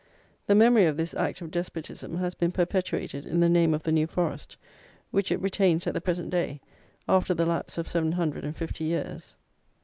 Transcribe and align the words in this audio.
The 0.47 0.55
memory 0.55 0.87
of 0.87 0.97
this 0.97 1.13
act 1.13 1.41
of 1.41 1.51
despotism 1.51 2.17
has 2.17 2.33
been 2.33 2.51
perpetuated 2.51 3.27
in 3.27 3.39
the 3.39 3.47
name 3.47 3.71
of 3.71 3.83
the 3.83 3.91
New 3.91 4.07
Forest, 4.07 4.57
which 5.11 5.31
it 5.31 5.39
retains 5.39 5.85
at 5.85 5.93
the 5.93 6.01
present 6.01 6.31
day, 6.31 6.59
after 7.07 7.35
the 7.35 7.45
lapse 7.45 7.77
of 7.77 7.87
seven 7.87 8.13
hundred 8.13 8.43
and 8.43 8.57
fifty 8.57 8.85
years." 8.85 9.37